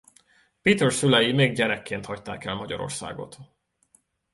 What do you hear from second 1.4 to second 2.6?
gyerekként hagyták el